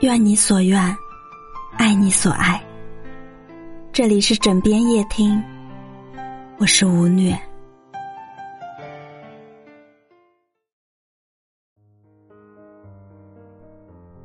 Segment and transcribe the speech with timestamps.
[0.00, 0.96] 愿你所愿，
[1.78, 2.60] 爱你所爱。
[3.92, 5.40] 这里是枕边夜听，
[6.58, 7.40] 我是吴虐。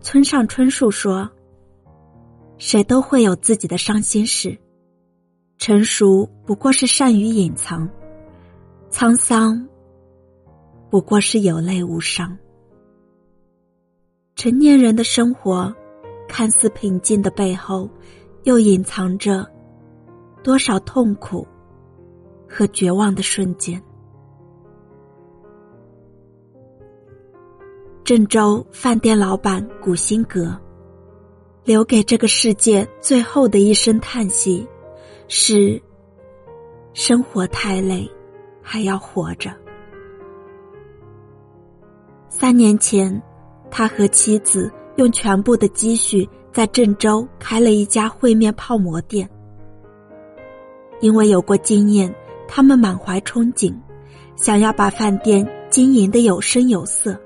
[0.02, 1.30] 村上春树说
[2.58, 4.58] ：“谁都会有自己的伤心事，
[5.60, 7.88] 成熟不过是善于隐藏，
[8.90, 9.70] 沧桑
[10.90, 12.36] 不过是有泪无伤。”
[14.40, 15.76] 成年人的生活，
[16.26, 17.90] 看似平静的背后，
[18.44, 19.46] 又隐藏着
[20.41, 21.46] 多少痛苦
[22.48, 23.84] 和绝望的瞬间。
[28.05, 30.58] 郑州饭店老板古新阁，
[31.66, 34.66] 留给这个世界最后的一声叹息，
[35.27, 35.82] 是：
[36.94, 38.10] 生活太累，
[38.62, 39.52] 还要活着。
[42.30, 43.21] 三年前。
[43.72, 49.30] 他和妻子用全部的积蓄在郑州开了一家烩面泡馍店。
[50.99, 52.13] 因为有过经验，
[52.48, 53.74] 他们满怀憧憬，
[54.35, 57.18] 想要把饭店经营的有声有色，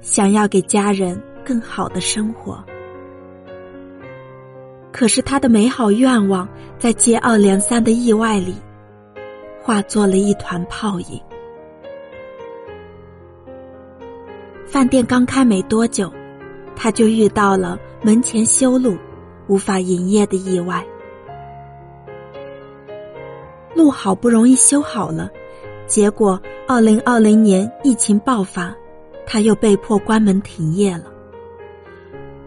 [0.00, 2.64] 想要给家人更好的生活。
[4.90, 6.48] 可是他的美好愿望
[6.78, 8.54] 在接二连三的意外里，
[9.62, 11.20] 化作了一团泡影。
[14.72, 16.10] 饭店刚开没多久，
[16.74, 18.96] 他就遇到了门前修路，
[19.46, 20.82] 无法营业的意外。
[23.74, 25.30] 路好不容易修好了，
[25.86, 28.74] 结果二零二零年疫情爆发，
[29.26, 31.04] 他又被迫关门停业了。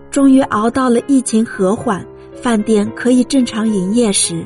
[0.10, 4.44] 终于熬到了疫情和缓，饭店可以正常营业时，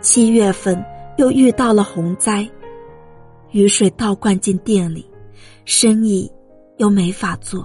[0.00, 0.84] 七月份
[1.16, 2.44] 又遇到了洪灾，
[3.52, 5.08] 雨水倒灌进店里，
[5.64, 6.28] 生意。
[6.82, 7.64] 又没法做。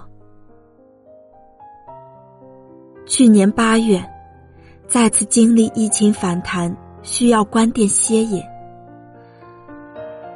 [3.07, 3.99] 去年八月，
[4.87, 8.47] 再次经历疫情反弹，需要关店歇业。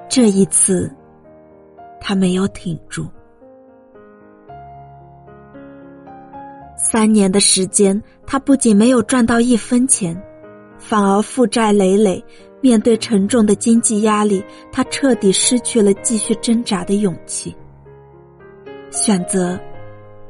[0.10, 0.92] 这一次，
[2.00, 3.06] 他没有挺住。
[6.76, 10.20] 三年的时间，他不仅没有赚到一分钱，
[10.80, 12.24] 反而负债累累。
[12.62, 17.56] 面对沉重的经济压力，他彻底失去了继续挣扎的勇气。
[18.92, 19.58] 选择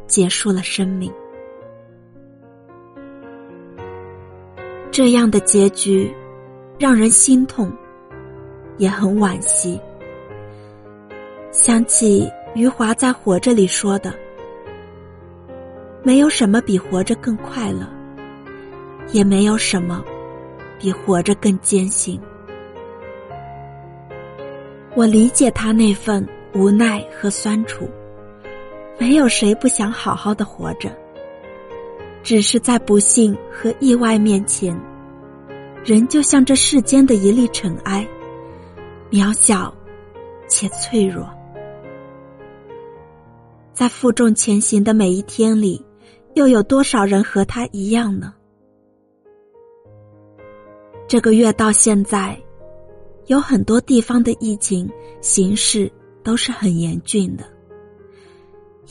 [0.05, 1.11] 结束了生命，
[4.91, 6.13] 这样的结局
[6.77, 7.71] 让人心痛，
[8.77, 9.81] 也很惋惜。
[11.51, 14.13] 想起余华在《活着》里说的
[16.05, 17.89] ：“没有什么比活着更快乐，
[19.11, 20.05] 也没有什么
[20.79, 22.21] 比活着更艰辛。”
[24.93, 26.23] 我理解他那份
[26.53, 27.89] 无奈和酸楚。
[29.01, 30.95] 没有谁不想好好的活着，
[32.21, 34.79] 只是在不幸和意外面前，
[35.83, 38.07] 人就像这世间的一粒尘埃，
[39.09, 39.73] 渺小
[40.47, 41.27] 且脆弱。
[43.73, 45.83] 在负重前行的每一天里，
[46.35, 48.31] 又有多少人和他一样呢？
[51.07, 52.39] 这个月到现在，
[53.25, 54.87] 有很多地方的疫情
[55.21, 55.91] 形势
[56.21, 57.43] 都是很严峻的。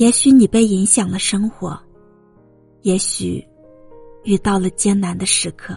[0.00, 1.78] 也许你被影响了生活，
[2.80, 3.46] 也许
[4.24, 5.76] 遇到了艰难的时刻，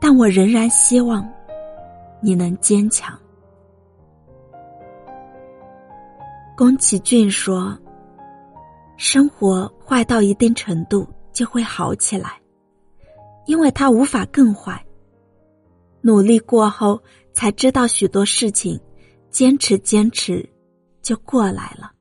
[0.00, 1.30] 但我仍然希望
[2.22, 3.14] 你能坚强。
[6.56, 7.78] 宫崎骏说
[8.96, 12.40] ：“生活坏到一定程度就会好起来，
[13.44, 14.82] 因为它无法更坏。
[16.00, 16.98] 努力过后
[17.34, 18.80] 才知道许多事情，
[19.28, 20.48] 坚持坚持
[21.02, 21.92] 就过来了。”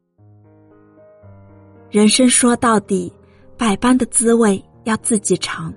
[1.95, 3.09] 人生说到底，
[3.57, 5.73] 百般的滋味要自己尝，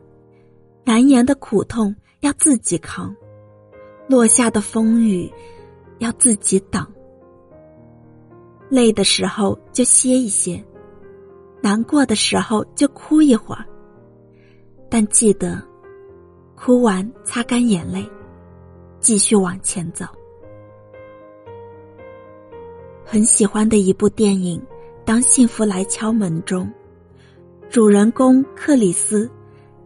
[0.82, 3.14] 难言的苦痛要自己扛，
[4.08, 5.32] 落下的风雨
[5.98, 6.92] 要自己挡。
[8.68, 10.60] 累的时候就歇一歇，
[11.60, 13.64] 难过的时候就哭一会儿。
[14.90, 15.62] 但记得，
[16.56, 18.04] 哭完擦干眼泪，
[18.98, 20.04] 继续往前走。
[23.04, 24.60] 很喜欢的一部电影。
[25.08, 26.70] 当幸福来敲门中，
[27.70, 29.26] 主人公克里斯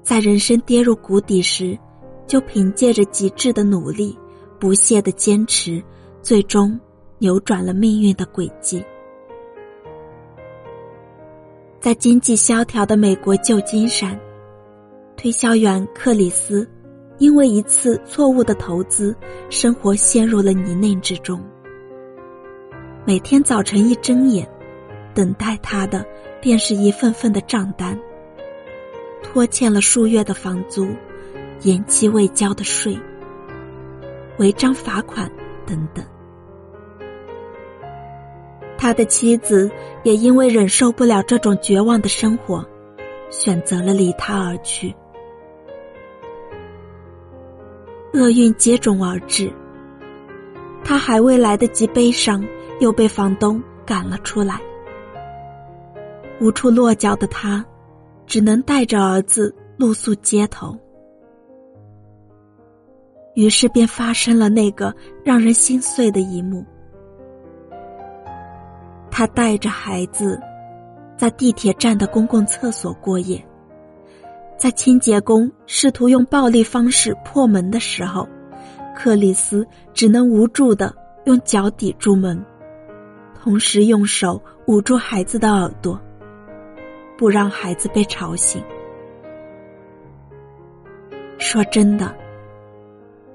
[0.02, 1.78] 在人生跌入谷底时，
[2.26, 4.18] 就凭借着极致的努力、
[4.58, 5.80] 不懈的坚持，
[6.22, 6.76] 最终
[7.18, 8.84] 扭转了命运的轨迹。
[11.78, 14.18] 在经济萧条的美国旧金山，
[15.16, 16.68] 推销员克里斯
[17.18, 19.14] 因为一次错误的投资，
[19.48, 21.40] 生活陷入了泥泞之中。
[23.06, 24.51] 每天早晨一睁眼。
[25.14, 26.04] 等待他的
[26.40, 27.98] 便是一份份的账单，
[29.22, 30.88] 拖欠了数月的房租，
[31.60, 32.98] 延期未交的税，
[34.38, 35.30] 违章罚款
[35.66, 36.04] 等等。
[38.76, 39.70] 他的妻子
[40.02, 42.66] 也因为忍受不了这种绝望的生活，
[43.30, 44.92] 选择了离他而去。
[48.12, 49.52] 厄运接踵而至，
[50.84, 52.44] 他还未来得及悲伤，
[52.80, 54.60] 又被房东赶了出来。
[56.42, 57.64] 无处落脚的他，
[58.26, 60.76] 只能带着儿子露宿街头。
[63.36, 64.92] 于是便发生了那个
[65.22, 66.64] 让人心碎的一幕：
[69.08, 70.36] 他带着孩子，
[71.16, 73.40] 在地铁站的公共厕所过夜。
[74.58, 78.28] 在清洁工试图用暴力方式破门的时候，
[78.96, 80.92] 克里斯只能无助的
[81.24, 82.44] 用脚抵住门，
[83.40, 86.00] 同时用手捂住孩子的耳朵，
[87.22, 88.60] 不让孩子被吵醒。
[91.38, 92.12] 说真的，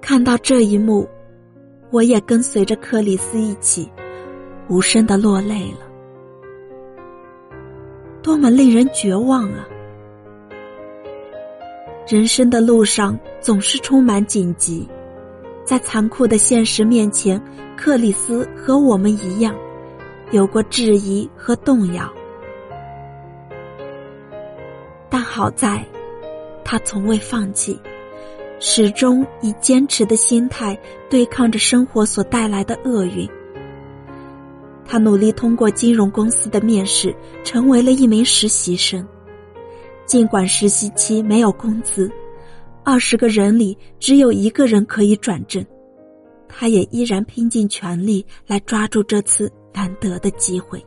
[0.01, 1.07] 看到这一幕，
[1.89, 3.89] 我也跟随着克里斯一起
[4.67, 5.87] 无声的落泪了。
[8.21, 9.65] 多么令人绝望啊！
[12.09, 14.85] 人生的路上总是充满荆棘，
[15.63, 17.41] 在残酷的现实面前，
[17.77, 19.55] 克里斯和我们一样，
[20.31, 22.13] 有过质疑和动摇。
[25.09, 25.85] 但好在，
[26.63, 27.79] 他从未放弃，
[28.59, 30.77] 始终以坚持的心态
[31.09, 33.27] 对抗着生活所带来的厄运。
[34.85, 39.05] 他努力通过金融公司的面试，成为了一名实习生。
[40.05, 42.09] 尽管实习期没有工资，
[42.83, 45.65] 二十个人里只有一个人可以转正，
[46.47, 50.81] 他也依然拼尽全力来抓住这次难得的机会。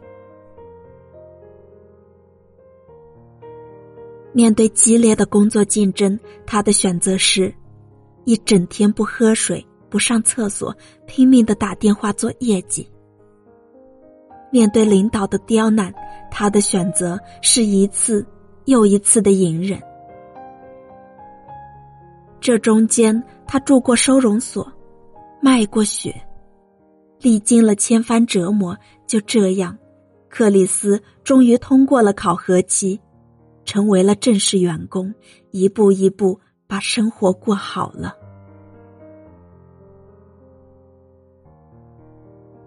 [4.32, 7.53] 面对激烈的工作竞争，他的选择是：
[8.25, 10.75] 一整天不喝水、不上厕所，
[11.06, 12.88] 拼命的打电话做业绩。
[14.50, 15.94] 面对领导的刁难，
[16.31, 18.27] 他的选择是一次。
[18.67, 19.81] 又一次的隐忍，
[22.41, 24.71] 这中间他住过收容所，
[25.41, 26.15] 卖过血，
[27.21, 28.76] 历经了千番折磨。
[29.09, 29.76] 就这样，
[30.29, 33.00] 克里斯终于通过了考核期，
[33.71, 35.15] 成为了正式员工，
[35.53, 38.17] 一步一步把生活过好了。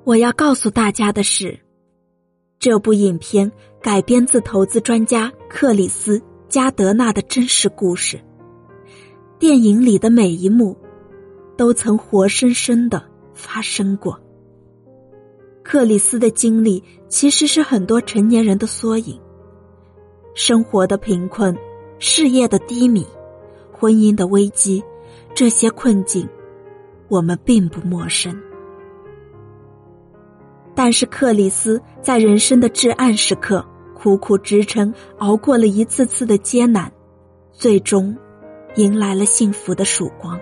[0.05, 1.59] 我要告诉大家的是。
[2.57, 3.51] 这部影片
[3.81, 8.17] 改编自投资专家克里斯·加德纳的真实故事。
[9.37, 10.77] 电影里的每一幕，
[11.57, 13.03] 都曾活生生的
[13.33, 14.17] 发生过。
[15.63, 19.19] 克里斯的经历其实是很多成年人的缩影。
[20.33, 21.55] 生活的贫困、
[21.99, 23.05] 事业的低迷、
[23.71, 24.83] 婚姻的危机，
[25.35, 26.27] 这些困境，
[27.07, 28.35] 我们并不陌生。
[30.75, 33.63] 但是克里斯在人生的至暗时刻
[33.93, 36.91] 苦苦支撑，熬过了一次次的艰难，
[37.51, 38.17] 最终
[38.75, 40.39] 迎来了幸福的曙光。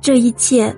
[0.00, 0.74] 这一切，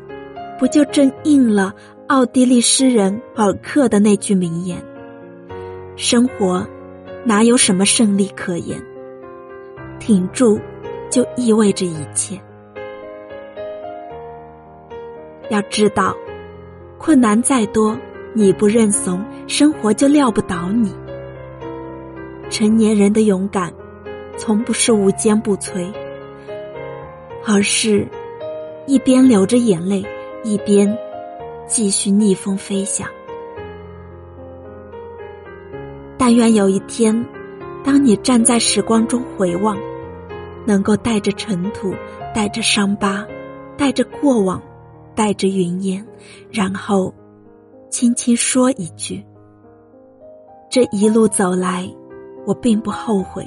[0.59, 1.75] 不就正应了
[2.09, 4.83] 奥地利诗人尔克的那句名言
[5.95, 6.67] ：“生活
[7.25, 8.81] 哪有什么胜利可言？
[9.99, 10.61] 挺住，
[11.11, 12.41] 就意味着一切。”
[15.51, 16.15] 要知道。
[16.97, 17.95] 困难再多，
[18.33, 20.91] 你不认怂，生活就撂不倒你。
[22.49, 23.71] 成年人的勇敢，
[24.39, 25.93] 从不是无坚不摧，
[27.47, 28.09] 而是
[28.87, 30.03] 一边流着眼泪，
[30.45, 30.97] 一边
[31.67, 33.07] 继续逆风飞翔。
[36.27, 37.15] 但愿有一天，
[37.85, 39.77] 当你站在时光中回望，
[40.65, 41.95] 能够带着尘土，
[42.35, 43.27] 带着伤疤，
[43.77, 44.59] 带着过往。
[45.15, 46.03] 带着云烟，
[46.51, 47.15] 然后
[47.91, 49.23] 轻轻说一句
[50.71, 51.87] ：“这一路走来，
[52.47, 53.47] 我并不后悔。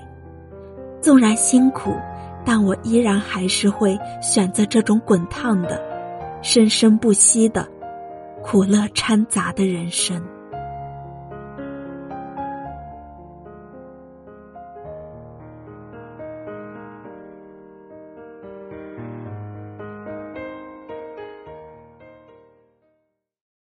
[1.01, 1.95] 纵然辛苦，
[2.45, 5.81] 但我依然还是会选择这种滚烫的、
[6.43, 7.67] 生生不息的、
[8.43, 10.23] 苦乐掺杂的人生。”